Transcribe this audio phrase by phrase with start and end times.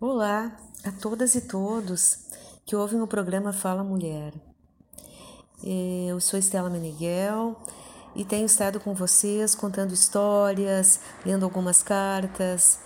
[0.00, 2.20] Olá a todas e todos
[2.64, 4.32] que ouvem o programa Fala Mulher.
[5.60, 7.60] Eu sou Estela Meneghel
[8.14, 12.78] e tenho estado com vocês contando histórias, lendo algumas cartas,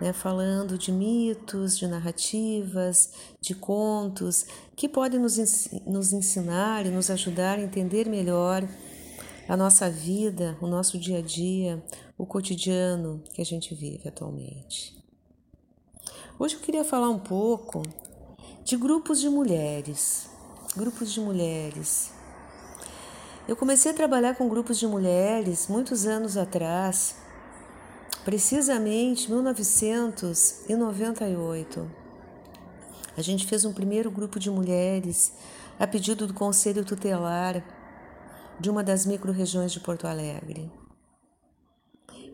[0.00, 4.44] né, falando de mitos, de narrativas, de contos
[4.74, 5.38] que podem nos,
[5.86, 8.68] nos ensinar e nos ajudar a entender melhor
[9.48, 11.80] a nossa vida, o nosso dia a dia,
[12.18, 14.95] o cotidiano que a gente vive atualmente.
[16.38, 17.80] Hoje eu queria falar um pouco
[18.62, 20.28] de grupos de mulheres.
[20.76, 22.12] Grupos de mulheres.
[23.48, 27.16] Eu comecei a trabalhar com grupos de mulheres muitos anos atrás,
[28.22, 31.90] precisamente 1998.
[33.16, 35.32] A gente fez um primeiro grupo de mulheres
[35.78, 37.64] a pedido do Conselho Tutelar
[38.60, 40.70] de uma das micro-regiões de Porto Alegre.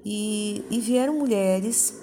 [0.04, 2.01] E, e vieram mulheres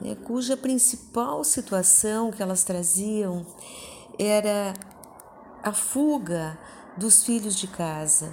[0.00, 3.46] né, cuja principal situação que elas traziam
[4.18, 4.74] era
[5.62, 6.58] a fuga
[6.96, 8.32] dos filhos de casa.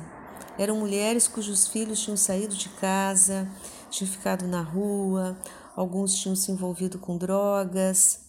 [0.58, 3.48] Eram mulheres cujos filhos tinham saído de casa,
[3.90, 5.38] tinham ficado na rua,
[5.76, 8.22] alguns tinham se envolvido com drogas,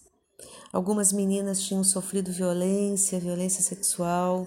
[0.72, 4.46] algumas meninas tinham sofrido violência, violência sexual.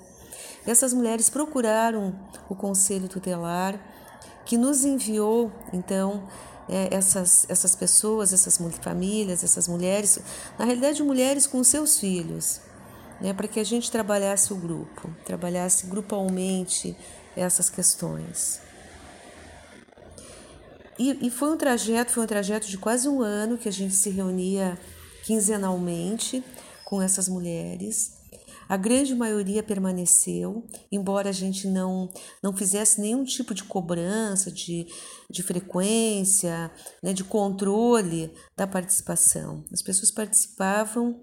[0.67, 2.13] Essas mulheres procuraram
[2.49, 3.79] o conselho tutelar,
[4.45, 6.27] que nos enviou então
[6.69, 10.19] é, essas, essas pessoas, essas famílias, essas mulheres,
[10.57, 12.61] na realidade, mulheres com seus filhos,
[13.19, 16.95] né, para que a gente trabalhasse o grupo, trabalhasse grupalmente
[17.35, 18.61] essas questões.
[20.97, 23.95] E, e foi um trajeto, foi um trajeto de quase um ano que a gente
[23.95, 24.77] se reunia
[25.23, 26.43] quinzenalmente
[26.83, 28.18] com essas mulheres
[28.69, 32.07] a grande maioria permaneceu, embora a gente não,
[32.43, 34.85] não fizesse nenhum tipo de cobrança, de,
[35.27, 39.65] de frequência, né, de controle da participação.
[39.73, 41.19] As pessoas participavam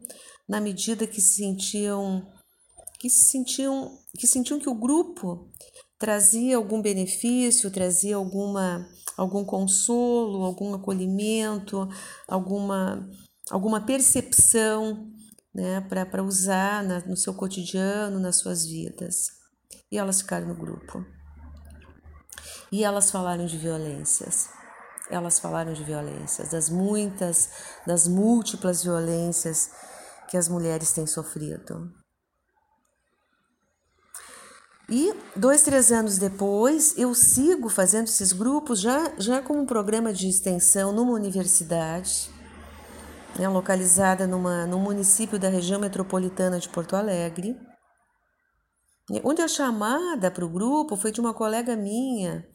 [0.49, 2.27] na medida que se sentiam
[2.99, 5.49] que se sentiam que sentiam que o grupo
[5.99, 11.89] trazia algum benefício, trazia alguma algum consolo, algum acolhimento,
[12.27, 13.09] alguma
[13.51, 15.13] alguma percepção
[15.57, 19.29] né, para usar na, no seu cotidiano, nas suas vidas.
[19.91, 21.03] E elas ficaram no grupo.
[22.71, 24.51] E elas falaram de violências.
[25.09, 27.49] Elas falaram de violências, das muitas,
[27.87, 29.71] das múltiplas violências
[30.29, 31.91] que as mulheres têm sofrido.
[34.91, 40.13] E dois, três anos depois, eu sigo fazendo esses grupos já, já como um programa
[40.13, 42.36] de extensão numa universidade
[43.39, 47.57] né, localizada numa, num município da região metropolitana de Porto Alegre,
[49.23, 52.47] onde a chamada para o grupo foi de uma colega minha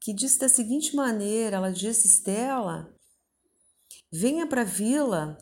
[0.00, 2.88] que disse da seguinte maneira: ela disse, Estela,
[4.12, 5.36] venha para a vila,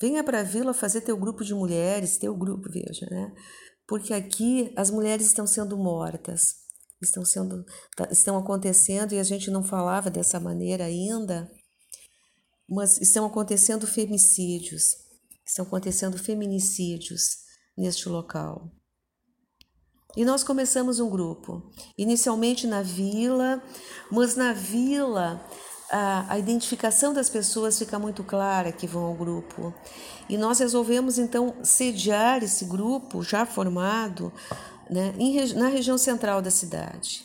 [0.00, 3.32] venha para a vila fazer teu grupo de mulheres, teu grupo, veja, né?
[3.86, 6.54] Porque aqui as mulheres estão sendo mortas,
[7.02, 7.64] estão sendo,
[7.96, 11.50] tá, estão acontecendo e a gente não falava dessa maneira ainda
[12.70, 14.94] mas estão acontecendo femicídios,
[15.44, 17.38] estão acontecendo feminicídios
[17.76, 18.70] neste local.
[20.16, 23.62] E nós começamos um grupo, inicialmente na vila,
[24.10, 25.44] mas na vila
[25.90, 29.74] a, a, identificação das pessoas fica muito clara que vão ao grupo.
[30.28, 34.32] E nós resolvemos então sediar esse grupo já formado
[34.88, 37.24] né, em, na região central da cidade.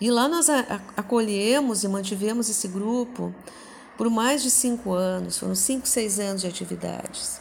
[0.00, 0.48] E lá nós
[0.96, 3.32] acolhemos e mantivemos esse grupo
[3.96, 7.40] por mais de cinco anos, foram cinco, seis anos de atividades.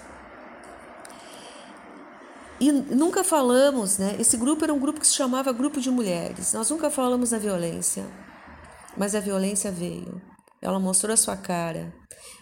[2.59, 4.15] E nunca falamos, né?
[4.19, 6.53] Esse grupo era um grupo que se chamava Grupo de Mulheres.
[6.53, 8.05] Nós nunca falamos na violência,
[8.95, 10.21] mas a violência veio.
[10.61, 11.91] Ela mostrou a sua cara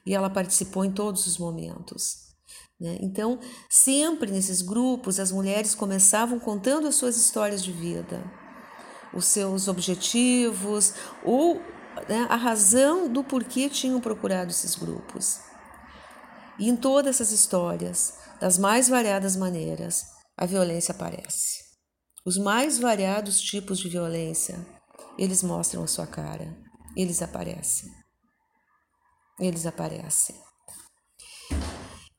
[0.05, 2.29] e ela participou em todos os momentos.
[2.77, 2.97] Né?
[2.99, 8.21] Então, sempre nesses grupos, as mulheres começavam contando as suas histórias de vida,
[9.13, 10.93] os seus objetivos
[11.23, 11.61] ou
[12.07, 15.39] né, a razão do porquê tinham procurado esses grupos.
[16.57, 20.05] E em todas essas histórias, das mais variadas maneiras,
[20.37, 21.69] a violência aparece.
[22.25, 24.59] Os mais variados tipos de violência,
[25.17, 26.55] eles mostram a sua cara,
[26.95, 27.89] eles aparecem.
[29.39, 30.35] Eles aparecem.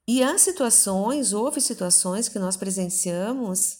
[0.08, 3.79] E há situações, houve situações que nós presenciamos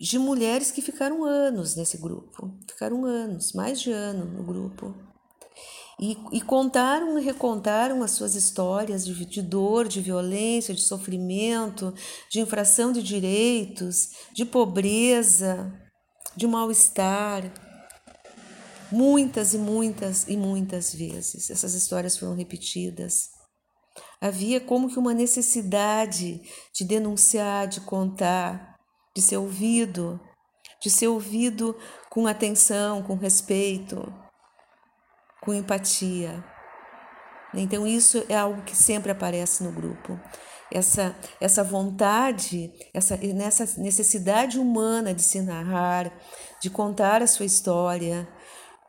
[0.00, 4.94] de mulheres que ficaram anos nesse grupo, ficaram anos, mais de ano no grupo.
[6.00, 11.92] E, e contaram e recontaram as suas histórias de, de dor, de violência, de sofrimento,
[12.30, 15.72] de infração de direitos, de pobreza,
[16.36, 17.52] de mal-estar.
[18.92, 23.30] Muitas e muitas e muitas vezes essas histórias foram repetidas
[24.20, 26.40] havia como que uma necessidade
[26.74, 28.77] de denunciar, de contar,
[29.14, 30.20] de ser ouvido,
[30.82, 31.76] de ser ouvido
[32.10, 34.12] com atenção, com respeito,
[35.40, 36.44] com empatia.
[37.54, 40.18] Então, isso é algo que sempre aparece no grupo.
[40.70, 46.12] Essa, essa vontade, essa, nessa necessidade humana de se narrar,
[46.60, 48.28] de contar a sua história,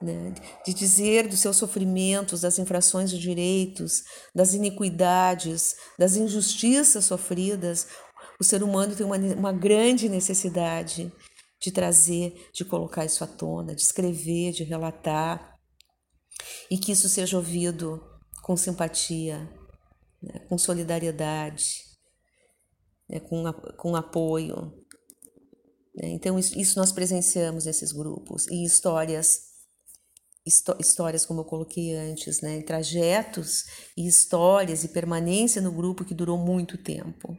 [0.02, 0.34] né?
[0.66, 4.04] de dizer dos seus sofrimentos, das infrações de direitos,
[4.36, 7.88] das iniquidades, das injustiças sofridas,
[8.40, 11.12] o ser humano tem uma, uma grande necessidade
[11.62, 15.60] de trazer, de colocar isso à tona, de escrever, de relatar,
[16.72, 18.02] e que isso seja ouvido
[18.42, 19.40] com simpatia,
[20.24, 20.40] né?
[20.48, 21.84] com solidariedade,
[23.10, 23.20] né?
[23.20, 23.44] com,
[23.78, 24.74] com apoio.
[25.94, 26.10] Né?
[26.12, 29.50] Então, isso, isso nós presenciamos nesses grupos, e histórias
[30.80, 32.62] histórias, como eu coloquei antes, né?
[32.62, 33.66] trajetos
[33.96, 37.38] e histórias e permanência no grupo que durou muito tempo.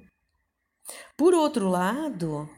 [1.17, 2.49] Por outro lado,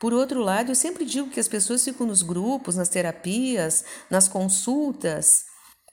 [0.00, 4.28] por outro lado, eu sempre digo que as pessoas ficam nos grupos, nas terapias, nas
[4.28, 5.44] consultas,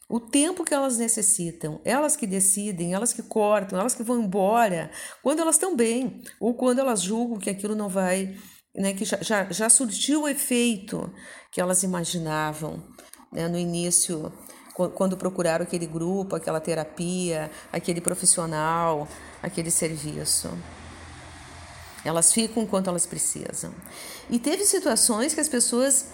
[0.10, 4.90] o tempo que elas necessitam, elas que decidem, elas que cortam, elas que vão embora,
[5.22, 8.38] quando elas estão bem, ou quando elas julgam que aquilo não vai,
[8.74, 11.12] né, que já, já, já surtiu o efeito
[11.52, 12.82] que elas imaginavam
[13.34, 14.32] né, no início,
[14.96, 19.08] quando procuraram aquele grupo, aquela terapia, aquele profissional,
[19.44, 20.50] aquele serviço.
[22.08, 23.74] Elas ficam enquanto elas precisam.
[24.30, 26.06] E teve situações que as pessoas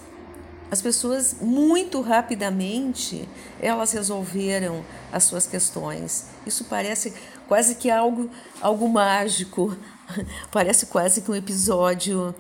[0.72, 3.30] as pessoas muito rapidamente
[3.62, 6.26] elas resolveram as suas questões.
[6.48, 7.14] Isso parece
[7.48, 8.30] quase que algo
[8.60, 9.78] algo mágico.
[10.52, 12.36] Parece quase que um episódio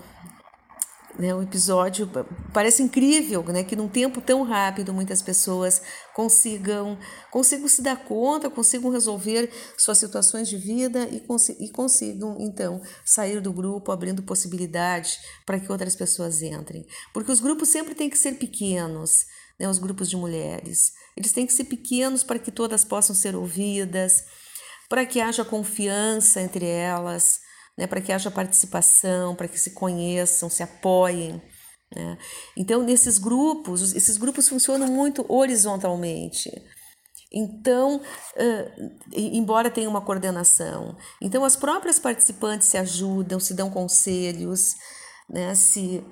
[1.17, 2.09] né, um episódio
[2.51, 5.81] parece incrível, né, que num tempo tão rápido muitas pessoas
[6.13, 6.97] consigam
[7.31, 11.23] consigam se dar conta, consigam resolver suas situações de vida e,
[11.59, 17.39] e consigam então sair do grupo, abrindo possibilidade para que outras pessoas entrem, porque os
[17.39, 19.25] grupos sempre têm que ser pequenos,
[19.59, 23.35] né, os grupos de mulheres, eles têm que ser pequenos para que todas possam ser
[23.35, 24.23] ouvidas,
[24.89, 27.42] para que haja confiança entre elas
[27.77, 31.41] né, para que haja participação, para que se conheçam, se apoiem.
[31.95, 32.17] Né?
[32.57, 36.49] Então, nesses grupos, esses grupos funcionam muito horizontalmente.
[37.33, 44.75] Então, uh, embora tenha uma coordenação, então as próprias participantes se ajudam, se dão conselhos,
[45.27, 46.05] né, se,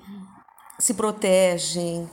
[0.80, 2.10] se protegem,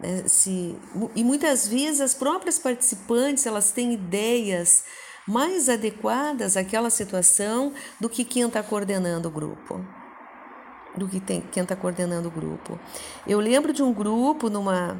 [0.00, 0.78] né, se,
[1.16, 4.84] e muitas vezes as próprias participantes elas têm ideias
[5.28, 9.84] mais adequadas àquela situação do que quem está coordenando o grupo.
[10.96, 12.80] Do que tem, quem está coordenando o grupo.
[13.26, 14.96] Eu lembro de um grupo numa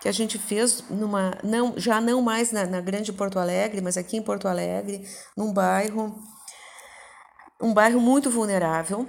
[0.00, 3.96] que a gente fez numa não já não mais na, na grande Porto Alegre, mas
[3.96, 5.04] aqui em Porto Alegre,
[5.36, 6.16] num bairro
[7.60, 9.08] um bairro muito vulnerável,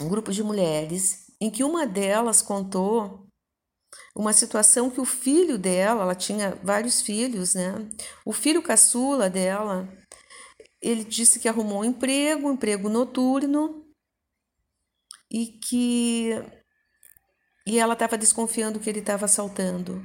[0.00, 3.27] um grupo de mulheres, em que uma delas contou
[4.18, 7.88] uma situação que o filho dela, ela tinha vários filhos, né?
[8.26, 9.88] O filho caçula dela,
[10.82, 13.86] ele disse que arrumou um emprego, um emprego noturno,
[15.30, 16.32] e que
[17.64, 20.02] e ela estava desconfiando que ele estava assaltando,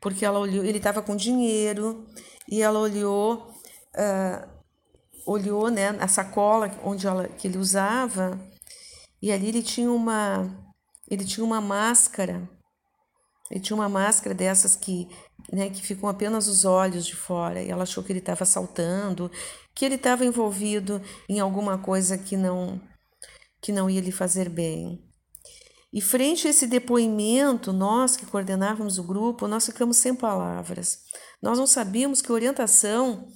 [0.00, 2.06] porque ela olhou, ele estava com dinheiro
[2.48, 3.48] e ela olhou,
[3.96, 4.48] uh,
[5.26, 8.38] olhou, né, a sacola onde ela, que ele usava
[9.20, 10.72] e ali ele tinha uma,
[11.10, 12.48] ele tinha uma máscara
[13.50, 15.08] ele tinha uma máscara dessas que,
[15.52, 17.60] né, que ficam apenas os olhos de fora.
[17.60, 19.30] E ela achou que ele estava assaltando,
[19.74, 22.80] que ele estava envolvido em alguma coisa que não
[23.62, 25.04] que não ia lhe fazer bem.
[25.92, 31.00] E frente a esse depoimento, nós que coordenávamos o grupo, nós ficamos sem palavras.
[31.42, 33.28] Nós não sabíamos que orientação,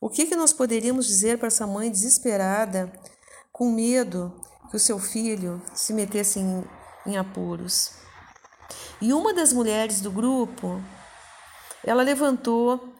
[0.00, 2.92] o que, que nós poderíamos dizer para essa mãe desesperada,
[3.50, 4.38] com medo
[4.70, 6.64] que o seu filho se metesse em,
[7.06, 8.03] em apuros.
[9.00, 10.82] E uma das mulheres do grupo,
[11.84, 12.94] ela levantou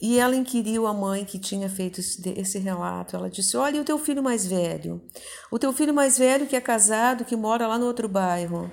[0.00, 3.16] e ela inquiriu a mãe que tinha feito esse relato.
[3.16, 5.02] Ela disse: Olha, e o teu filho mais velho?
[5.50, 8.70] O teu filho mais velho que é casado, que mora lá no outro bairro.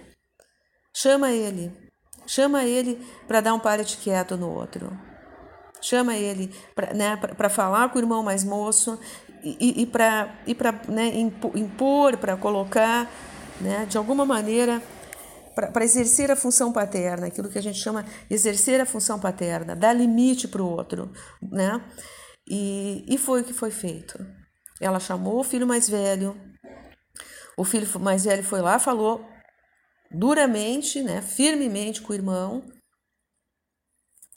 [0.94, 1.72] Chama ele.
[2.28, 4.92] Chama ele para dar um parete quieto no outro.
[5.82, 9.00] Chama ele para né, falar com o irmão mais moço
[9.44, 11.12] e, e para né,
[11.54, 13.12] impor, para colocar,
[13.62, 14.82] né, de alguma maneira,
[15.56, 19.94] para exercer a função paterna, aquilo que a gente chama exercer a função paterna, dar
[19.94, 21.82] limite para o outro, né?
[22.48, 24.20] E, e foi o que foi feito.
[24.80, 26.40] Ela chamou o filho mais velho,
[27.58, 29.26] o filho mais velho foi lá, falou
[30.12, 32.64] duramente, né, firmemente com o irmão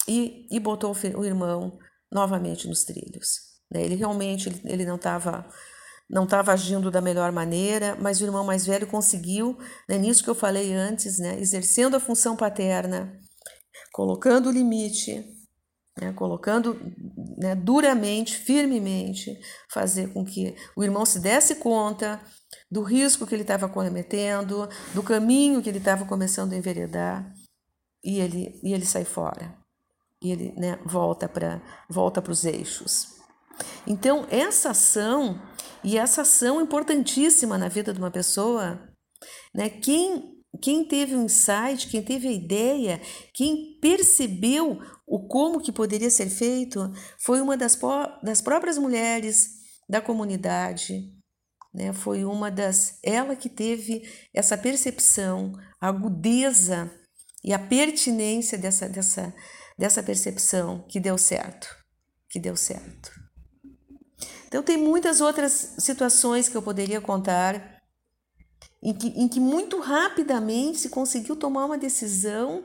[0.07, 1.79] e, e botou o irmão
[2.11, 3.49] novamente nos trilhos.
[3.71, 3.83] Né?
[3.83, 5.47] Ele realmente ele, ele não estava
[6.09, 10.31] não estava agindo da melhor maneira, mas o irmão mais velho conseguiu, né, nisso que
[10.31, 13.12] eu falei antes, né, exercendo a função paterna,
[13.93, 15.25] colocando o limite,
[16.00, 16.81] né, colocando
[17.37, 19.38] né, duramente, firmemente,
[19.71, 22.21] fazer com que o irmão se desse conta
[22.71, 27.31] do risco que ele estava cometendo, do caminho que ele estava começando a enveredar,
[28.03, 29.55] e ele, e ele sai fora.
[30.23, 33.18] E ele né, volta para volta os eixos.
[33.87, 35.41] Então, essa ação,
[35.83, 38.81] e essa ação importantíssima na vida de uma pessoa,
[39.55, 43.00] né, quem, quem teve o um insight, quem teve a ideia,
[43.35, 47.79] quem percebeu o como que poderia ser feito, foi uma das,
[48.23, 51.11] das próprias mulheres da comunidade,
[51.73, 51.93] né?
[51.93, 54.03] Foi uma das ela que teve
[54.35, 56.91] essa percepção, a agudeza
[57.45, 59.35] e a pertinência dessa dessa
[59.79, 61.69] dessa percepção que deu certo,
[62.29, 63.28] que deu certo.
[64.49, 67.78] Então, tem muitas outras situações que eu poderia contar
[68.83, 72.64] em que, em que muito rapidamente se conseguiu tomar uma decisão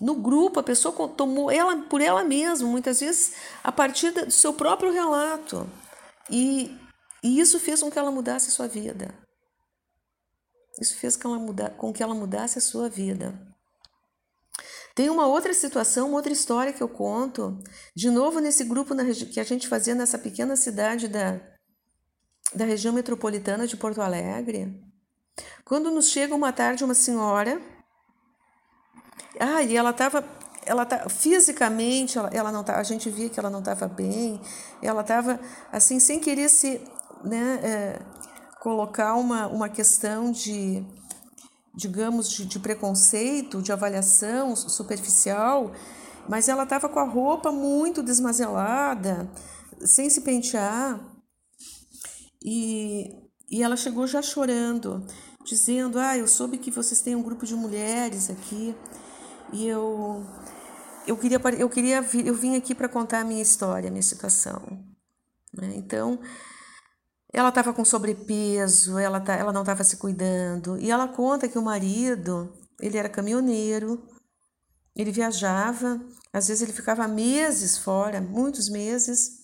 [0.00, 4.52] no grupo, a pessoa tomou ela por ela mesma, muitas vezes a partir do seu
[4.52, 5.68] próprio relato.
[6.28, 6.76] E,
[7.22, 9.14] e isso fez com que ela mudasse a sua vida.
[10.80, 13.51] Isso fez com, que ela mudasse a sua vida.
[14.94, 17.58] Tem uma outra situação, uma outra história que eu conto,
[17.94, 18.94] de novo nesse grupo
[19.32, 21.40] que a gente fazia nessa pequena cidade da,
[22.54, 24.82] da região metropolitana de Porto Alegre.
[25.64, 27.60] Quando nos chega uma tarde uma senhora,
[29.40, 30.24] ah, e ela estava,
[30.66, 34.40] ela tá, fisicamente, ela, ela não tá, a gente via que ela não estava bem,
[34.82, 36.80] ela estava assim sem querer se,
[37.24, 38.02] né, é,
[38.60, 40.84] colocar uma, uma questão de
[41.74, 45.72] digamos, de, de preconceito, de avaliação superficial,
[46.28, 49.30] mas ela estava com a roupa muito desmazelada,
[49.84, 51.00] sem se pentear,
[52.44, 53.10] e,
[53.50, 55.04] e ela chegou já chorando,
[55.44, 58.74] dizendo: Ah, eu soube que vocês têm um grupo de mulheres aqui,
[59.52, 60.24] e eu.
[61.04, 64.62] Eu queria, eu queria eu vim aqui para contar a minha história, a minha situação.
[65.52, 65.74] Né?
[65.74, 66.20] Então,
[67.32, 70.78] ela estava com sobrepeso, ela, tá, ela não estava se cuidando.
[70.78, 74.02] E ela conta que o marido, ele era caminhoneiro,
[74.94, 76.00] ele viajava,
[76.32, 79.40] às vezes ele ficava meses fora, muitos meses,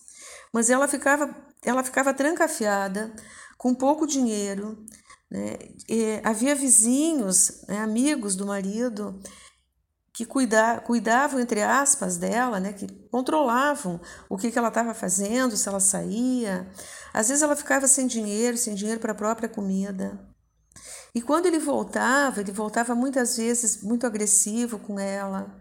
[0.53, 3.11] mas ela ficava, ela ficava trancafiada,
[3.57, 4.85] com pouco dinheiro.
[5.29, 5.57] Né?
[6.23, 9.21] havia vizinhos, né, amigos do marido,
[10.19, 15.55] que cuida, cuidavam, entre aspas, dela, né, que controlavam o que, que ela estava fazendo,
[15.55, 16.69] se ela saía.
[17.13, 20.19] Às vezes ela ficava sem dinheiro, sem dinheiro para a própria comida.
[21.15, 25.55] E quando ele voltava, ele voltava muitas vezes muito agressivo com ela,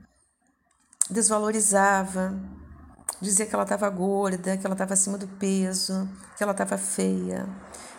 [1.09, 2.37] desvalorizava,
[3.21, 7.49] dizia que ela estava gorda, que ela estava acima do peso, que ela estava feia.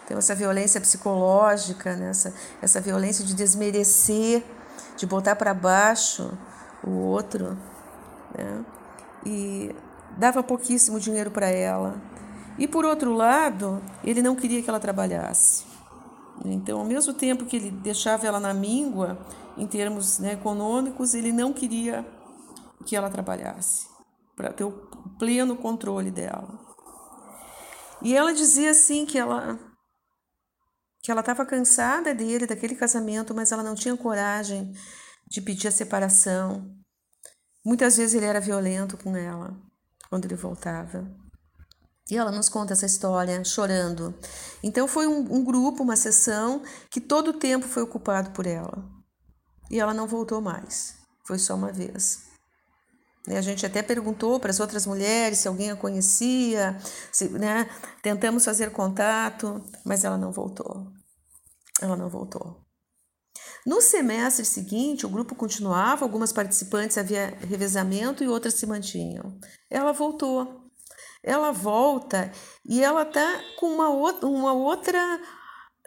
[0.03, 2.09] Então, essa violência psicológica, né?
[2.09, 4.43] essa, essa violência de desmerecer,
[4.97, 6.37] de botar para baixo
[6.83, 7.57] o outro,
[8.37, 8.65] né?
[9.25, 9.75] e
[10.17, 12.01] dava pouquíssimo dinheiro para ela.
[12.57, 15.65] E por outro lado, ele não queria que ela trabalhasse.
[16.43, 19.17] Então, ao mesmo tempo que ele deixava ela na míngua,
[19.57, 22.05] em termos né, econômicos, ele não queria
[22.85, 23.87] que ela trabalhasse,
[24.35, 24.71] para ter o
[25.17, 26.59] pleno controle dela.
[28.01, 29.59] E ela dizia assim que ela
[31.01, 34.73] que ela estava cansada dele, daquele casamento, mas ela não tinha coragem
[35.29, 36.75] de pedir a separação.
[37.63, 39.55] Muitas vezes ele era violento com ela
[40.09, 41.07] quando ele voltava.
[42.09, 44.15] E ela nos conta essa história chorando.
[44.63, 48.83] Então foi um, um grupo, uma sessão que todo o tempo foi ocupado por ela.
[49.69, 50.95] E ela não voltou mais.
[51.27, 52.27] Foi só uma vez.
[53.27, 56.75] A gente até perguntou para as outras mulheres se alguém a conhecia,
[57.11, 57.69] se, né?
[58.01, 60.87] tentamos fazer contato, mas ela não voltou.
[61.79, 62.59] Ela não voltou.
[63.69, 69.37] No semestre seguinte, o grupo continuava, algumas participantes havia revezamento e outras se mantinham.
[69.69, 70.65] Ela voltou
[71.21, 72.31] ela volta
[72.65, 75.19] e ela tá com uma outra, uma outra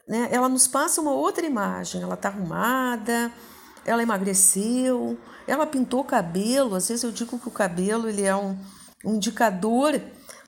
[0.07, 0.29] né?
[0.31, 2.03] Ela nos passa uma outra imagem.
[2.03, 3.33] Ela tá arrumada,
[3.85, 6.75] ela emagreceu, ela pintou o cabelo.
[6.75, 8.59] Às vezes eu digo que o cabelo ele é um,
[9.05, 10.01] um indicador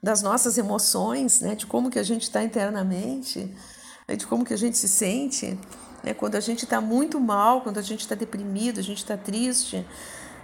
[0.03, 1.55] das nossas emoções, né?
[1.55, 3.51] De como que a gente está internamente,
[4.07, 4.17] né?
[4.17, 5.59] de como que a gente se sente.
[6.05, 6.13] Né?
[6.13, 9.85] Quando a gente está muito mal, quando a gente está deprimido, a gente está triste,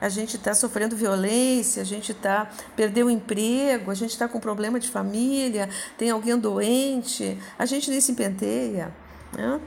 [0.01, 4.41] a gente está sofrendo violência, a gente está perdeu o emprego, a gente está com
[4.41, 8.95] problema de família, tem alguém doente, a gente nem se penteia.
[9.37, 9.61] Né?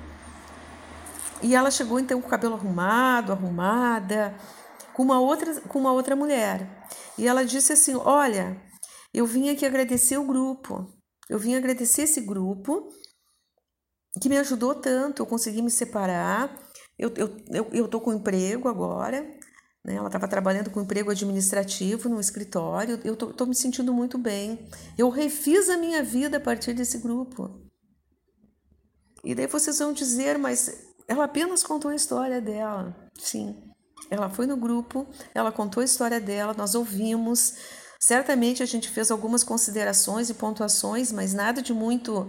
[1.44, 4.34] E ela chegou então com o cabelo arrumado, arrumada,
[4.94, 6.68] com uma outra, com uma outra mulher.
[7.18, 8.58] E ela disse assim: Olha,
[9.14, 10.88] eu vim aqui agradecer o grupo.
[11.30, 12.90] Eu vim agradecer esse grupo
[14.20, 15.22] que me ajudou tanto.
[15.22, 16.58] Eu consegui me separar.
[16.98, 19.22] Eu, eu, eu, eu tô com emprego agora.
[19.84, 19.96] Né?
[19.96, 23.00] Ela estava trabalhando com emprego administrativo no escritório.
[23.04, 24.68] Eu tô, tô me sentindo muito bem.
[24.98, 27.64] Eu refiz a minha vida a partir desse grupo.
[29.24, 32.96] E daí vocês vão dizer, mas ela apenas contou a história dela.
[33.18, 33.56] Sim,
[34.10, 37.56] ela foi no grupo, ela contou a história dela, nós ouvimos.
[38.00, 42.28] Certamente a gente fez algumas considerações e pontuações, mas nada de muito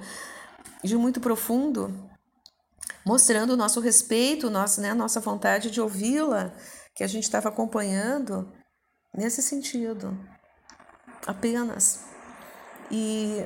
[0.84, 1.92] de muito profundo,
[3.04, 6.52] mostrando o nosso respeito, nosso, né, nossa vontade de ouvi-la,
[6.94, 8.52] que a gente estava acompanhando
[9.16, 10.16] nesse sentido.
[11.26, 12.00] Apenas.
[12.90, 13.44] E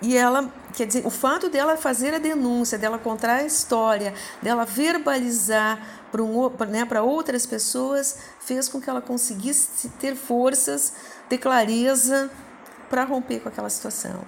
[0.00, 4.64] e ela, quer dizer, o fato dela fazer a denúncia, dela contar a história, dela
[4.64, 10.92] verbalizar para um, né, outras pessoas, fez com que ela conseguisse ter forças,
[11.28, 12.30] ter clareza
[12.88, 14.24] para romper com aquela situação.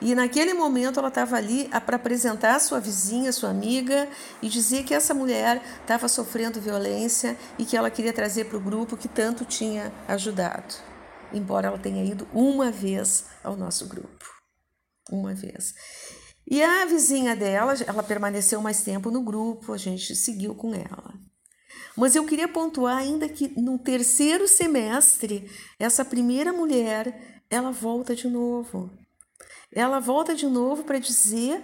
[0.00, 4.08] E naquele momento ela estava ali para apresentar a sua vizinha, sua amiga,
[4.40, 8.60] e dizer que essa mulher estava sofrendo violência e que ela queria trazer para o
[8.60, 10.74] grupo que tanto tinha ajudado,
[11.32, 14.42] embora ela tenha ido uma vez ao nosso grupo
[15.10, 15.74] uma vez.
[16.48, 21.14] E a vizinha dela, ela permaneceu mais tempo no grupo, a gente seguiu com ela.
[21.96, 28.26] Mas eu queria pontuar ainda que no terceiro semestre, essa primeira mulher, ela volta de
[28.26, 28.90] novo.
[29.70, 31.62] Ela volta de novo para dizer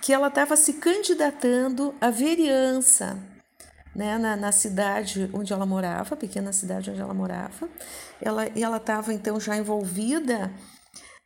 [0.00, 3.18] que ela estava se candidatando à vereança
[3.94, 7.68] né, na, na, cidade onde ela morava, pequena cidade onde ela morava.
[8.22, 10.52] Ela estava então já envolvida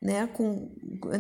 [0.01, 0.71] né, com,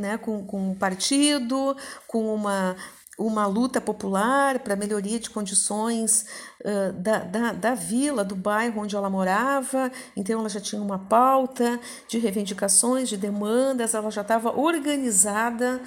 [0.00, 1.76] né, com, com um partido,
[2.06, 2.74] com uma,
[3.18, 6.24] uma luta popular para melhoria de condições
[6.60, 9.92] uh, da, da, da vila, do bairro onde ela morava.
[10.16, 11.78] Então, ela já tinha uma pauta
[12.08, 15.80] de reivindicações, de demandas, ela já estava organizada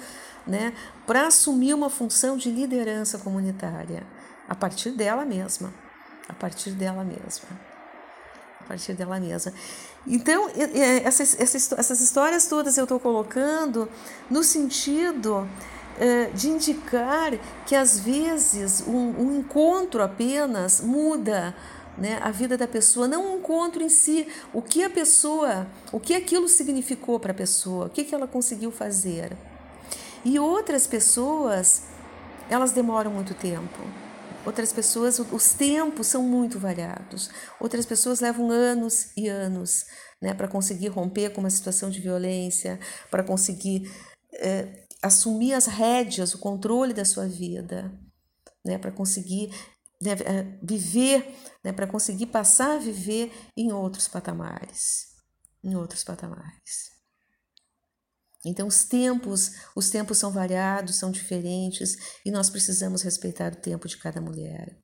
[0.46, 0.72] né,
[1.06, 4.06] para assumir uma função de liderança comunitária,
[4.48, 5.74] a partir dela mesma.
[6.28, 7.48] A partir dela mesma.
[8.60, 9.52] A partir dela mesma.
[10.06, 10.48] Então,
[11.04, 13.88] essas, essas, essas histórias todas eu estou colocando
[14.30, 15.48] no sentido
[16.34, 17.32] de indicar
[17.66, 21.54] que às vezes um, um encontro apenas muda
[21.96, 25.98] né, a vida da pessoa, não um encontro em si, o que a pessoa, o
[25.98, 29.36] que aquilo significou para a pessoa, o que, que ela conseguiu fazer.
[30.24, 31.84] E outras pessoas,
[32.50, 33.78] elas demoram muito tempo.
[34.44, 37.30] Outras pessoas, os tempos são muito variados.
[37.58, 39.86] Outras pessoas levam anos e anos
[40.20, 42.78] né, para conseguir romper com uma situação de violência,
[43.10, 43.90] para conseguir
[44.34, 47.92] é, assumir as rédeas, o controle da sua vida,
[48.64, 49.50] né, para conseguir
[50.00, 55.06] né, é, viver, né, para conseguir passar a viver em outros patamares,
[55.62, 56.90] em outros patamares.
[58.44, 63.88] Então os tempos, os tempos são variados, são diferentes e nós precisamos respeitar o tempo
[63.88, 64.78] de cada mulher.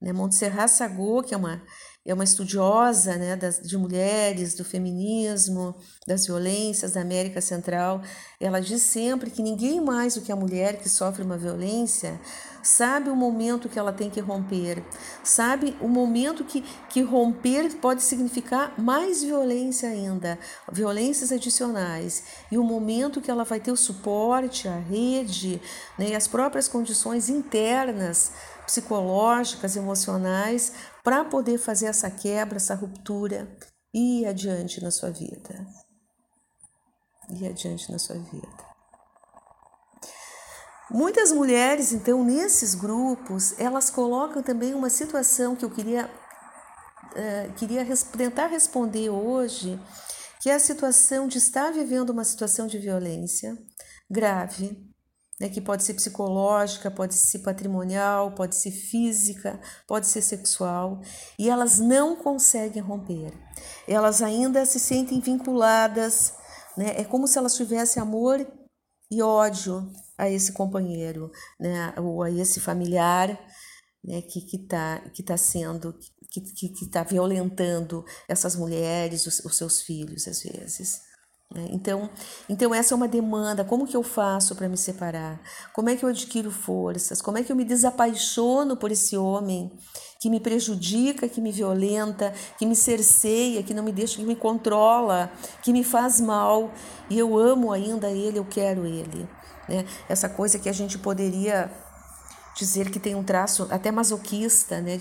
[0.00, 0.12] Né?
[0.12, 1.62] Montserrat Sagot, que é uma,
[2.04, 5.74] é uma estudiosa né, das, de mulheres, do feminismo,
[6.06, 8.02] das violências da América Central,
[8.40, 12.18] ela diz sempre que ninguém mais do que a mulher que sofre uma violência
[12.62, 14.82] sabe o momento que ela tem que romper,
[15.22, 20.38] sabe o momento que, que romper pode significar mais violência ainda,
[20.70, 25.60] violências adicionais, e o momento que ela vai ter o suporte, a rede
[25.98, 28.32] né, e as próprias condições internas
[28.70, 33.48] psicológicas, emocionais, para poder fazer essa quebra, essa ruptura
[33.92, 35.66] e ir adiante na sua vida.
[37.30, 38.70] Ir adiante na sua vida.
[40.90, 47.84] Muitas mulheres, então, nesses grupos, elas colocam também uma situação que eu queria, uh, queria
[47.84, 49.80] res tentar responder hoje,
[50.40, 53.56] que é a situação de estar vivendo uma situação de violência
[54.10, 54.89] grave,
[55.40, 61.00] né, que pode ser psicológica, pode ser patrimonial, pode ser física, pode ser sexual,
[61.38, 63.32] e elas não conseguem romper.
[63.88, 66.34] Elas ainda se sentem vinculadas,
[66.76, 68.46] né, é como se elas tivessem amor
[69.10, 73.28] e ódio a esse companheiro, né, ou a esse familiar
[74.04, 75.94] né, que está que tá sendo,
[76.30, 81.09] que está que, que tá violentando essas mulheres, os, os seus filhos, às vezes.
[81.52, 81.66] Né.
[81.72, 82.08] Então,
[82.48, 83.64] então essa é uma demanda.
[83.64, 85.40] Como que eu faço para me separar?
[85.72, 87.20] Como é que eu adquiro forças?
[87.20, 89.70] Como é que eu me desapaixono por esse homem
[90.20, 94.36] que me prejudica, que me violenta, que me cerceia, que não me deixa, que me
[94.36, 95.32] controla,
[95.62, 96.70] que me faz mal
[97.08, 99.28] e eu amo ainda ele, eu quero ele.
[99.68, 99.84] Né?
[100.08, 101.70] Essa coisa que a gente poderia
[102.60, 104.98] dizer que tem um traço até masoquista, né?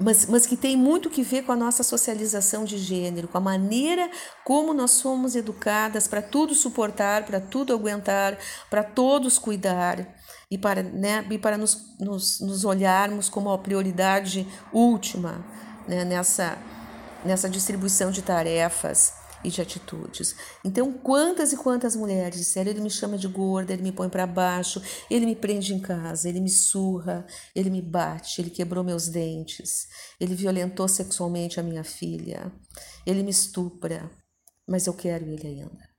[0.00, 3.40] mas, mas que tem muito que ver com a nossa socialização de gênero, com a
[3.40, 4.10] maneira
[4.44, 8.36] como nós somos educadas para tudo suportar, para tudo aguentar,
[8.68, 10.04] para todos cuidar
[10.50, 15.44] e para, né, e para nos, nos, nos olharmos como a prioridade última
[15.86, 16.58] né, nessa,
[17.24, 20.34] nessa distribuição de tarefas e de atitudes.
[20.64, 24.26] Então, quantas e quantas mulheres disseram: ele me chama de gorda, ele me põe para
[24.26, 29.08] baixo, ele me prende em casa, ele me surra, ele me bate, ele quebrou meus
[29.08, 32.52] dentes, ele violentou sexualmente a minha filha,
[33.06, 34.10] ele me estupra,
[34.68, 35.89] mas eu quero ele ainda.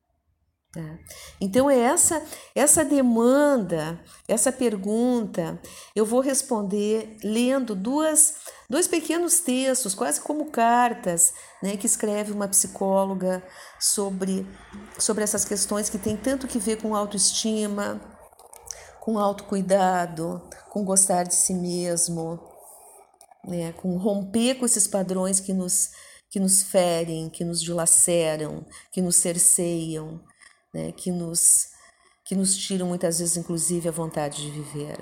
[0.73, 0.97] Tá?
[1.41, 2.23] Então é essa
[2.55, 5.59] essa demanda, essa pergunta,
[5.93, 8.35] eu vou responder lendo duas
[8.69, 13.43] dois pequenos textos, quase como cartas, né, que escreve uma psicóloga
[13.81, 14.47] sobre
[14.97, 17.99] sobre essas questões que tem tanto que ver com autoestima,
[19.01, 22.39] com autocuidado, com gostar de si mesmo,
[23.43, 25.89] né, com romper com esses padrões que nos
[26.29, 30.21] que nos ferem, que nos dilaceram, que nos cerceiam
[30.73, 31.67] né, que, nos,
[32.25, 34.99] que nos tiram muitas vezes, inclusive, a vontade de viver.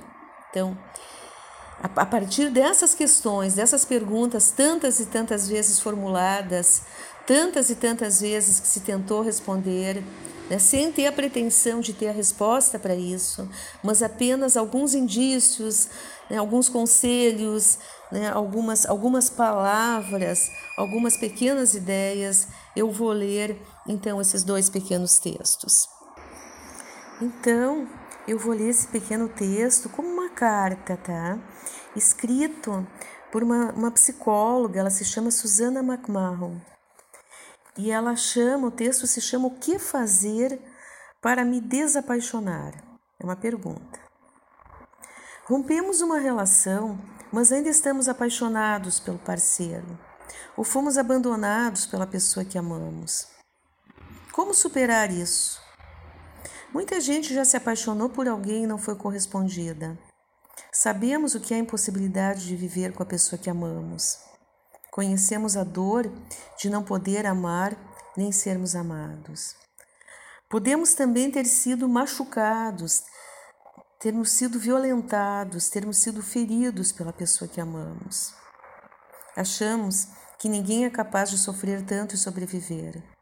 [0.50, 0.78] Então,
[1.82, 6.84] a, a partir dessas questões, dessas perguntas, tantas e tantas vezes formuladas,
[7.26, 10.04] tantas e tantas vezes que se tentou responder,
[10.50, 13.48] né, sem ter a pretensão de ter a resposta para isso,
[13.84, 15.88] mas apenas alguns indícios,
[16.30, 17.78] né, alguns conselhos,
[18.12, 23.56] né, algumas, algumas palavras, algumas pequenas ideias, eu vou ler
[23.90, 25.90] então esses dois pequenos textos.
[27.20, 27.90] Então,
[28.28, 31.40] eu vou ler esse pequeno texto como uma carta, tá?
[31.96, 32.88] Escrito
[33.32, 36.62] por uma, uma psicóloga, ela se chama Susana McMahon.
[37.76, 40.62] E ela chama, o texto se chama O que fazer
[41.20, 42.74] para me desapaixonar?
[43.20, 44.00] É uma pergunta.
[45.46, 47.00] Rompemos uma relação,
[47.32, 49.98] mas ainda estamos apaixonados pelo parceiro.
[50.56, 53.39] Ou fomos abandonados pela pessoa que amamos.
[54.40, 55.62] Como superar isso?
[56.72, 60.00] Muita gente já se apaixonou por alguém e não foi correspondida.
[60.72, 64.18] Sabemos o que é a impossibilidade de viver com a pessoa que amamos.
[64.92, 66.10] Conhecemos a dor
[66.58, 67.76] de não poder amar
[68.16, 69.58] nem sermos amados.
[70.48, 73.04] Podemos também ter sido machucados,
[74.00, 78.34] termos sido violentados, termos sido feridos pela pessoa que amamos.
[79.36, 83.19] Achamos que ninguém é capaz de sofrer tanto e sobreviver.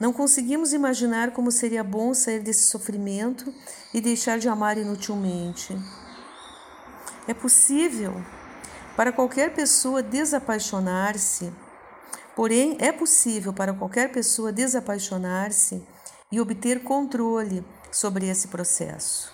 [0.00, 3.54] Não conseguimos imaginar como seria bom sair desse sofrimento
[3.92, 5.76] e deixar de amar inutilmente.
[7.28, 8.12] É possível
[8.96, 11.52] para qualquer pessoa desapaixonar-se,
[12.34, 15.82] porém, é possível para qualquer pessoa desapaixonar-se
[16.30, 19.32] e obter controle sobre esse processo.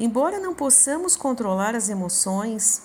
[0.00, 2.82] Embora não possamos controlar as emoções,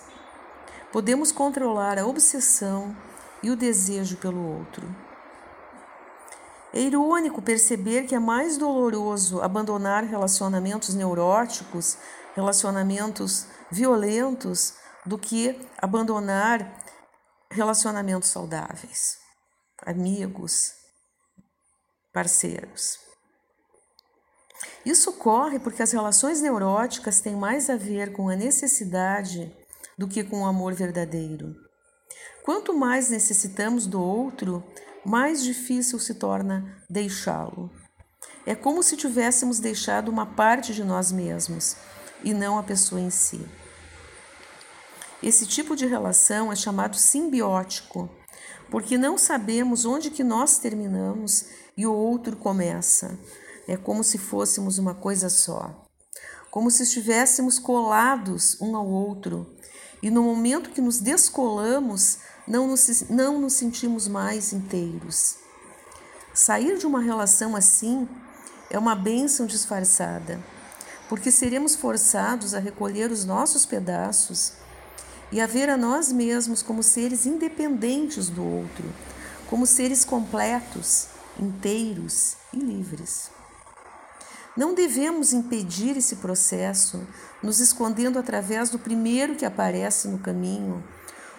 [0.91, 2.95] podemos controlar a obsessão
[3.41, 5.08] e o desejo pelo outro.
[6.73, 11.97] É irônico perceber que é mais doloroso abandonar relacionamentos neuróticos,
[12.35, 14.73] relacionamentos violentos,
[15.05, 16.83] do que abandonar
[17.51, 19.17] relacionamentos saudáveis,
[19.83, 20.73] amigos,
[22.13, 22.99] parceiros.
[24.85, 29.55] Isso ocorre porque as relações neuróticas têm mais a ver com a necessidade
[29.97, 31.55] do que com o amor verdadeiro.
[32.43, 34.63] Quanto mais necessitamos do outro,
[35.05, 37.71] mais difícil se torna deixá-lo.
[38.45, 41.75] É como se tivéssemos deixado uma parte de nós mesmos
[42.23, 43.45] e não a pessoa em si.
[45.21, 48.09] Esse tipo de relação é chamado simbiótico,
[48.71, 53.17] porque não sabemos onde que nós terminamos e o outro começa.
[53.67, 55.85] É como se fôssemos uma coisa só,
[56.49, 59.55] como se estivéssemos colados um ao outro,
[60.01, 65.35] e no momento que nos descolamos, não nos, não nos sentimos mais inteiros.
[66.33, 68.07] Sair de uma relação assim
[68.69, 70.39] é uma bênção disfarçada,
[71.07, 74.53] porque seremos forçados a recolher os nossos pedaços
[75.31, 78.85] e a ver a nós mesmos como seres independentes do outro,
[79.47, 81.07] como seres completos,
[81.39, 83.38] inteiros e livres.
[84.57, 87.07] Não devemos impedir esse processo,
[87.41, 90.83] nos escondendo através do primeiro que aparece no caminho,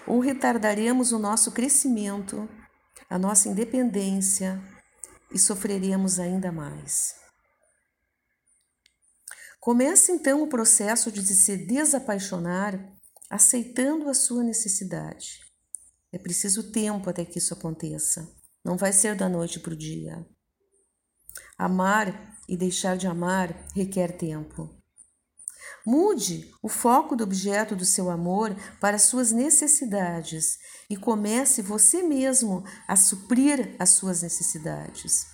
[0.07, 2.49] ou retardaremos o nosso crescimento,
[3.09, 4.63] a nossa independência
[5.33, 7.15] e sofreremos ainda mais.
[9.61, 12.81] Comece então o processo de se desapaixonar
[13.29, 15.39] aceitando a sua necessidade.
[16.13, 18.27] É preciso tempo até que isso aconteça.
[18.65, 20.27] Não vai ser da noite para o dia.
[21.57, 24.69] Amar e deixar de amar requer tempo.
[25.87, 30.59] Mude o foco do objeto do seu amor para suas necessidades
[30.91, 35.27] e comece você mesmo a suprir as suas necessidades.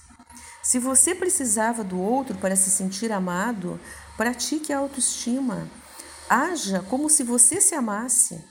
[0.62, 3.80] Se você precisava do outro para se sentir amado,
[4.16, 5.70] pratique a autoestima.
[6.28, 8.44] Haja como se você se amasse.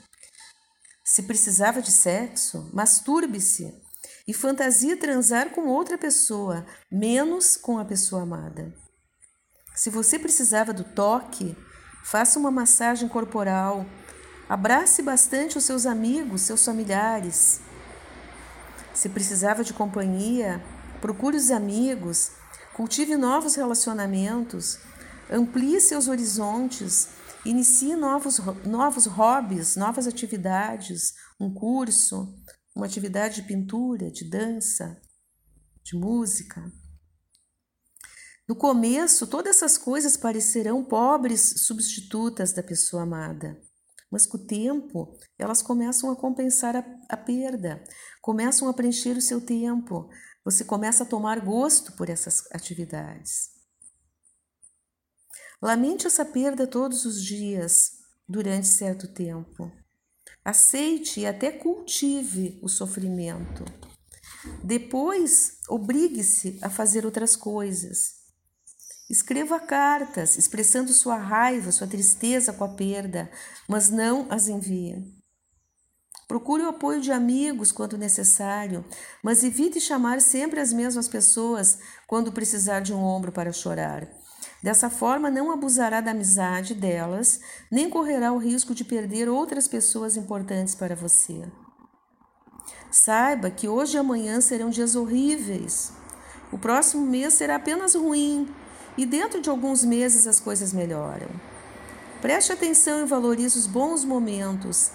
[1.04, 3.85] Se precisava de sexo, masturbe-se
[4.26, 8.74] e fantasia transar com outra pessoa, menos com a pessoa amada.
[9.74, 11.56] Se você precisava do toque,
[12.04, 13.86] faça uma massagem corporal,
[14.48, 17.60] abrace bastante os seus amigos, seus familiares.
[18.94, 20.62] Se precisava de companhia,
[21.00, 22.32] procure os amigos,
[22.74, 24.78] cultive novos relacionamentos,
[25.30, 27.08] amplie seus horizontes.
[27.44, 32.34] Inicie novos, novos hobbies, novas atividades, um curso,
[32.76, 35.00] uma atividade de pintura, de dança,
[35.82, 36.70] de música.
[38.46, 43.58] No começo, todas essas coisas parecerão pobres substitutas da pessoa amada,
[44.10, 47.82] mas com o tempo elas começam a compensar a, a perda,
[48.20, 50.10] começam a preencher o seu tempo,
[50.44, 53.52] você começa a tomar gosto por essas atividades.
[55.62, 57.92] Lamente essa perda todos os dias,
[58.28, 59.72] durante certo tempo.
[60.46, 63.64] Aceite e até cultive o sofrimento.
[64.62, 68.12] Depois, obrigue-se a fazer outras coisas.
[69.10, 73.28] Escreva cartas expressando sua raiva, sua tristeza com a perda,
[73.68, 75.16] mas não as envie.
[76.28, 78.84] Procure o apoio de amigos quando necessário,
[79.24, 84.08] mas evite chamar sempre as mesmas pessoas quando precisar de um ombro para chorar.
[84.62, 87.40] Dessa forma, não abusará da amizade delas,
[87.70, 91.44] nem correrá o risco de perder outras pessoas importantes para você.
[92.90, 95.92] Saiba que hoje e amanhã serão dias horríveis.
[96.50, 98.48] O próximo mês será apenas ruim
[98.96, 101.28] e dentro de alguns meses as coisas melhoram.
[102.22, 104.90] Preste atenção e valorize os bons momentos,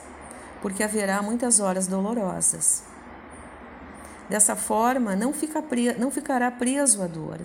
[0.62, 2.84] porque haverá muitas horas dolorosas.
[4.28, 5.94] Dessa forma, não, fica pre...
[5.94, 7.40] não ficará preso à dor.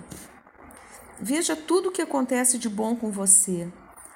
[1.19, 3.71] Veja tudo o que acontece de bom com você.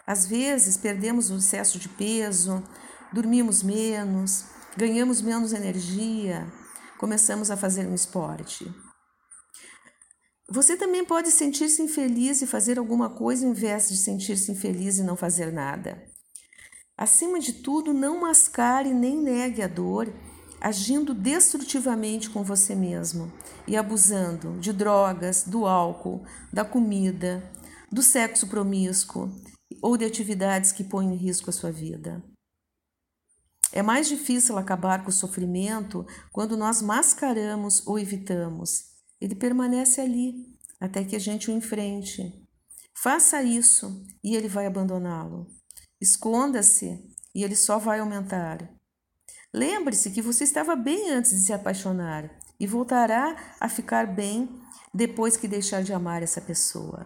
[0.05, 2.63] Às vezes perdemos o excesso de peso,
[3.11, 4.45] dormimos menos,
[4.77, 6.47] ganhamos menos energia,
[6.97, 8.71] começamos a fazer um esporte.
[10.49, 15.03] Você também pode sentir-se infeliz e fazer alguma coisa em vez de sentir-se infeliz e
[15.03, 16.03] não fazer nada.
[16.97, 20.13] Acima de tudo, não mascare nem negue a dor
[20.61, 23.33] agindo destrutivamente com você mesmo
[23.67, 27.43] e abusando de drogas, do álcool, da comida,
[27.91, 29.29] do sexo promíscuo
[29.81, 32.23] ou de atividades que põem em risco a sua vida.
[33.73, 38.91] É mais difícil acabar com o sofrimento quando nós mascaramos ou evitamos.
[39.19, 42.45] Ele permanece ali até que a gente o enfrente.
[42.93, 45.47] Faça isso e ele vai abandoná-lo.
[45.99, 46.99] Esconda-se
[47.33, 48.80] e ele só vai aumentar.
[49.53, 54.61] Lembre-se que você estava bem antes de se apaixonar e voltará a ficar bem
[54.93, 57.05] depois que deixar de amar essa pessoa.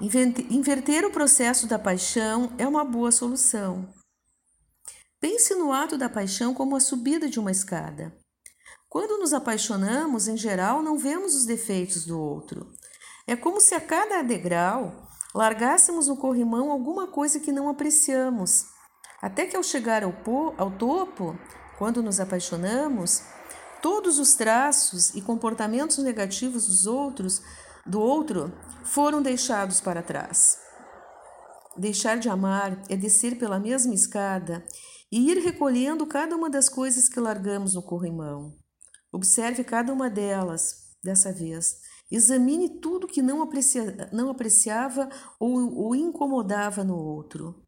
[0.00, 3.88] Inverter o processo da paixão é uma boa solução.
[5.20, 8.16] Pense no ato da paixão como a subida de uma escada.
[8.88, 12.72] Quando nos apaixonamos, em geral, não vemos os defeitos do outro.
[13.26, 18.75] É como se a cada degrau largássemos no corrimão alguma coisa que não apreciamos
[19.20, 20.14] até que ao chegar ao,
[20.56, 21.38] ao topo,
[21.78, 23.22] quando nos apaixonamos,
[23.82, 27.42] todos os traços e comportamentos negativos dos outros,
[27.84, 28.52] do outro,
[28.84, 30.58] foram deixados para trás.
[31.76, 34.64] Deixar de amar é descer pela mesma escada
[35.12, 38.56] e ir recolhendo cada uma das coisas que largamos no corrimão.
[39.12, 41.76] Observe cada uma delas dessa vez.
[42.10, 47.65] Examine tudo que não, aprecia, não apreciava ou, ou incomodava no outro.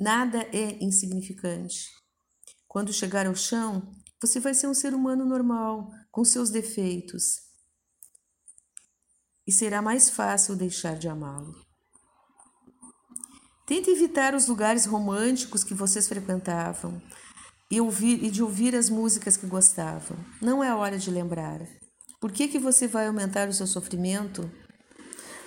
[0.00, 1.90] Nada é insignificante.
[2.68, 7.40] Quando chegar ao chão, você vai ser um ser humano normal, com seus defeitos.
[9.44, 11.52] E será mais fácil deixar de amá-lo.
[13.66, 17.02] Tente evitar os lugares românticos que vocês frequentavam
[17.70, 20.16] e, ouvir, e de ouvir as músicas que gostavam.
[20.40, 21.60] Não é hora de lembrar.
[22.20, 24.50] Por que, que você vai aumentar o seu sofrimento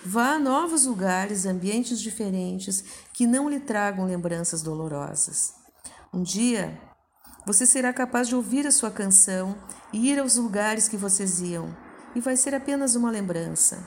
[0.03, 2.83] Vá a novos lugares, ambientes diferentes
[3.13, 5.53] que não lhe tragam lembranças dolorosas.
[6.11, 6.75] Um dia,
[7.45, 9.55] você será capaz de ouvir a sua canção
[9.93, 11.69] e ir aos lugares que vocês iam,
[12.15, 13.85] e vai ser apenas uma lembrança.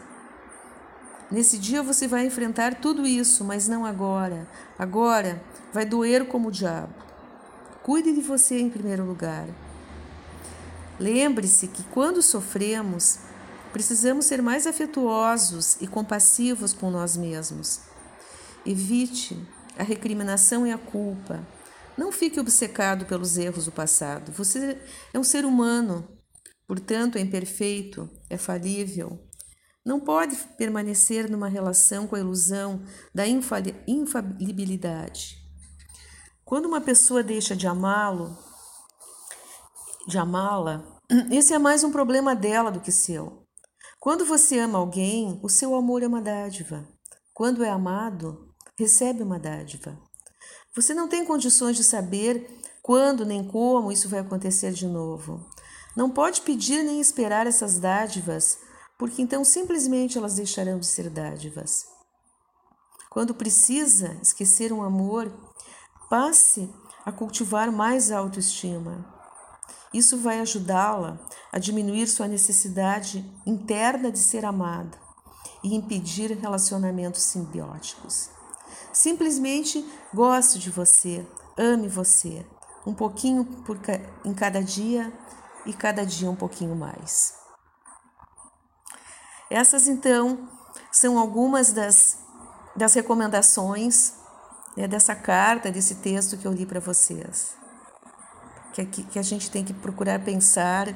[1.32, 4.46] Nesse dia você vai enfrentar tudo isso, mas não agora.
[4.78, 6.94] Agora vai doer como o diabo.
[7.82, 9.48] Cuide de você em primeiro lugar.
[11.00, 13.18] Lembre-se que quando sofremos,
[13.74, 17.80] Precisamos ser mais afetuosos e compassivos com nós mesmos.
[18.64, 19.36] Evite
[19.76, 21.44] a recriminação e a culpa.
[21.98, 24.30] Não fique obcecado pelos erros do passado.
[24.30, 24.80] Você
[25.12, 26.08] é um ser humano,
[26.68, 29.18] portanto, é imperfeito, é falível.
[29.84, 32.80] Não pode permanecer numa relação com a ilusão
[33.12, 35.36] da infalibilidade.
[36.44, 38.38] Quando uma pessoa deixa de amá-lo,
[40.06, 40.84] de amá-la,
[41.32, 43.43] esse é mais um problema dela do que seu.
[44.04, 46.86] Quando você ama alguém, o seu amor é uma dádiva.
[47.32, 49.98] Quando é amado, recebe uma dádiva.
[50.76, 55.48] Você não tem condições de saber quando nem como isso vai acontecer de novo.
[55.96, 58.58] Não pode pedir nem esperar essas dádivas,
[58.98, 61.86] porque então simplesmente elas deixarão de ser dádivas.
[63.08, 65.32] Quando precisa esquecer um amor,
[66.10, 66.68] passe
[67.06, 69.13] a cultivar mais autoestima.
[69.94, 71.20] Isso vai ajudá-la
[71.52, 74.98] a diminuir sua necessidade interna de ser amada
[75.62, 78.28] e impedir relacionamentos simbióticos.
[78.92, 81.24] Simplesmente goste de você,
[81.56, 82.44] ame você,
[82.84, 83.78] um pouquinho por,
[84.24, 85.12] em cada dia
[85.64, 87.34] e cada dia um pouquinho mais.
[89.48, 90.48] Essas então
[90.90, 92.18] são algumas das,
[92.74, 94.14] das recomendações
[94.76, 97.62] né, dessa carta, desse texto que eu li para vocês.
[98.74, 100.88] Que, que a gente tem que procurar pensar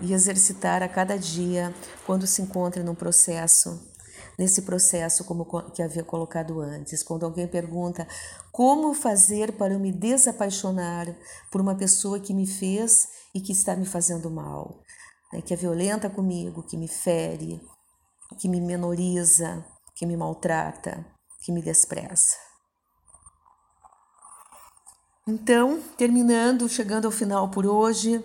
[0.00, 3.92] e exercitar a cada dia quando se encontra num processo,
[4.38, 7.02] nesse processo como que havia colocado antes.
[7.02, 8.06] Quando alguém pergunta
[8.52, 11.06] como fazer para eu me desapaixonar
[11.50, 14.80] por uma pessoa que me fez e que está me fazendo mal,
[15.32, 17.60] né, que é violenta comigo, que me fere,
[18.38, 21.04] que me menoriza, que me maltrata,
[21.40, 22.45] que me despreza.
[25.28, 28.24] Então, terminando, chegando ao final por hoje,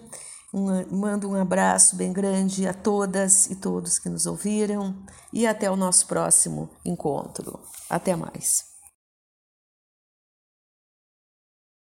[0.53, 4.95] um, mando um abraço bem grande a todas e todos que nos ouviram
[5.33, 7.59] e até o nosso próximo encontro.
[7.89, 8.70] Até mais.